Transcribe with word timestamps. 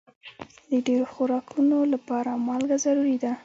د 0.69 0.71
ډېرو 0.85 1.05
خوراکونو 1.13 1.77
لپاره 1.93 2.31
مالګه 2.47 2.77
ضروري 2.85 3.17
ده. 3.23 3.31